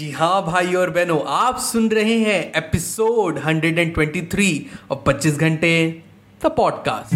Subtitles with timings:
[0.00, 4.58] जी हाँ भाई और बहनों, आप सुन रहे हैं एपिसोड 123
[4.90, 6.02] और 25 घंटे
[6.44, 7.14] the podcast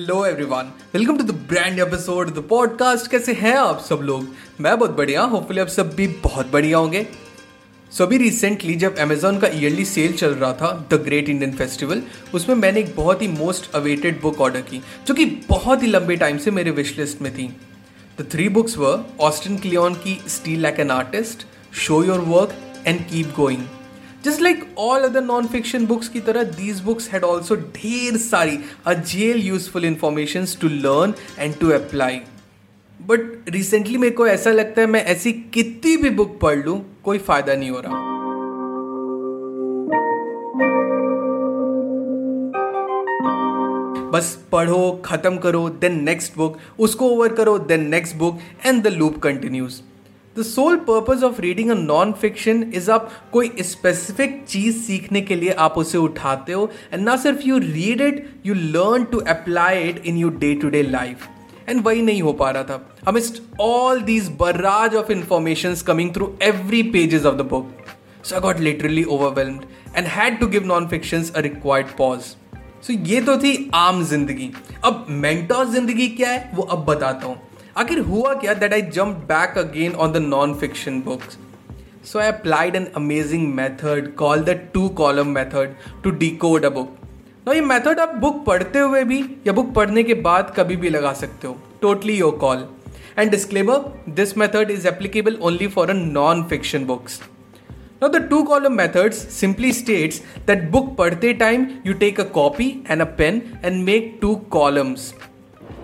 [0.00, 4.28] hello everyone welcome to the brand episode the podcast कैसे हैं आप सब लोग?
[4.60, 7.06] मैं बहुत बढ़िया होपफुली आप सब भी बहुत बढ़िया होंगे।
[7.92, 12.02] सो अभी रिसेंटली जब अमेजोन का ईयरली सेल चल रहा था द ग्रेट इंडियन फेस्टिवल
[12.34, 16.16] उसमें मैंने एक बहुत ही मोस्ट अवेटेड बुक ऑर्डर की, जो कि बहुत ही लंबे
[16.16, 17.48] टाइम से मेरे विश लिस्ट में थी।
[18.20, 22.54] The three books were Austin Kleon की steal like an artist show your work
[22.86, 23.62] and keep going
[24.24, 28.58] just like all other non fiction books की तरह दीज बुक्स हैड ऑल्सो ढेर सारी
[28.86, 32.20] a jail useful information to learn and to apply
[33.00, 37.18] but recently मेरे को ऐसा लगता है, मैं ऐसी कितनी भी बुक पढ़ लूँ, कोई
[37.18, 38.08] फ़ायदा नहीं हो रहा।
[44.10, 48.86] बस पढ़ो, खत्म करो देन नेक्स्ट बुक उसको ओवर करो then next book and the
[48.92, 49.80] loop continues
[50.38, 55.36] the sole purpose of reading a non fiction is आप कोई स्पेसिफिक चीज़ सीखने के
[55.36, 59.82] लिए आप उसे उठाते हो एंड ना सिर्फ़ you read it you learn to apply
[59.88, 61.26] it in your day to day life
[61.68, 66.32] and वही नहीं हो पा रहा था। Amidst all these barrage of information coming through
[66.42, 67.74] every pages of the book
[68.24, 69.64] so I got literally overwhelmed
[69.96, 72.20] and had to give non fiction a required pause
[72.86, 74.50] so ये तो थी आम ज़िंदगी।
[74.84, 76.50] अब मेंटोर ज़िंदगी क्या है?
[76.54, 77.40] वो अब बताता हूँ।
[77.78, 81.38] आखिर हुआ क्या that I jump back again on the non fiction books
[82.10, 86.10] so I applied an amazing method call the two column method to
[86.44, 86.96] decode a book
[87.46, 90.88] no ये मेथड आप बुक पढ़ते हुए भी या बुक पढ़ने के बाद कभी भी
[90.88, 91.56] लगा सकते हो.
[91.82, 92.66] Totally your call
[93.18, 97.20] and disclaimer this method is applicable only for a non fiction books
[98.02, 102.68] Now, the two column methods simply states that book padhte time you take a copy
[102.86, 105.02] and a pen and make two columns.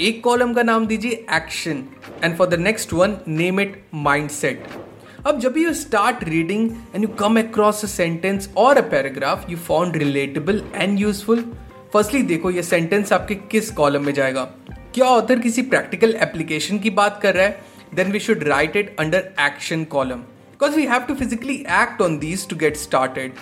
[0.00, 1.84] एक column का नाम दीजिए action
[2.24, 4.66] and for the next one name it mind set
[5.26, 9.56] अब जब you start reading and you come across a sentence और a paragraph you
[9.58, 11.44] found relatable and useful
[11.92, 14.44] firstly देखो ये sentence आपके किस कॉलम में जाएगा।
[14.94, 17.64] क्या ऑथर किसी प्रैक्टिकल एप्लीकेशन की बात कर रहा है?
[17.94, 22.18] Then we should write it under action column because we have to physically act on
[22.18, 23.32] these to get started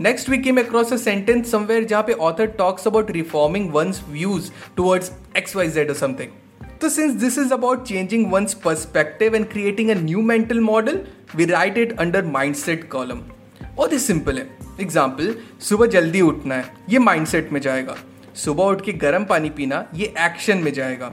[0.00, 4.00] next week की मैं क्रॉस अ सेंटेंस समवेयर जहाँ पे author talks about reforming one's
[4.08, 9.48] views towards X Y Z something तो since this is about changing one's perspective and
[9.50, 11.00] creating a new mental model
[11.36, 13.22] we write it under mindset column
[13.62, 14.48] बहुत ही simple है.
[14.80, 16.70] Example सुबह जल्दी उठना है.
[16.90, 17.96] ये mindset में जाएगा.
[18.34, 21.12] सुबह उठ के गर्म पानी पीना, ये एक्शन में जाएगा.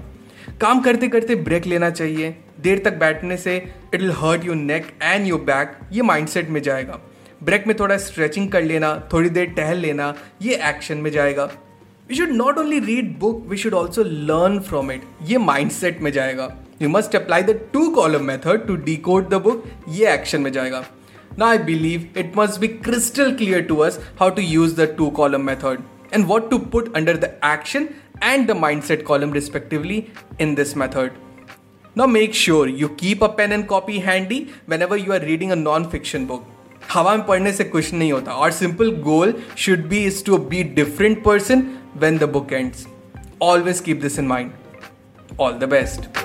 [0.61, 2.35] काम करते करते ब्रेक लेना चाहिए.
[2.61, 6.61] देर तक बैठने से it will hurt your neck and your back ये माइंडसेट में
[6.61, 7.01] जाएगा.
[7.43, 11.45] ब्रेक में थोड़ा स्ट्रेचिंग कर लेना, थोड़ी देर टहल लेना, ये एक्शन में जाएगा।
[12.09, 16.11] We should not only read book we should also learn from it ये माइंडसेट में
[16.11, 16.49] जाएगा।
[16.81, 18.75] You must apply the two column method to
[19.05, 20.83] decode the book ये एक्शन में जाएगा।
[21.39, 25.09] ना I believe it must be crystal clear to us how to use the two
[25.17, 27.87] column method and what to put under the action
[28.23, 30.03] and the mind set column respectively
[30.41, 31.11] in this method
[31.97, 34.45] ना make sure you keep a pen and copy handy
[34.81, 36.47] whenever you are reading a non fiction book
[36.93, 40.63] हवा में पढ़ने से कुछ नहीं होता। और simple goal should be is to be
[40.63, 42.85] different person when the book ends
[43.41, 44.51] always keep this in mind
[45.39, 46.24] all the best